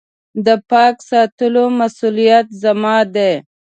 د 0.45 0.47
پاک 0.69 0.95
ساتلو 1.09 1.65
مسولیت 1.79 2.47
زما 2.63 2.97
دی. 3.15 3.33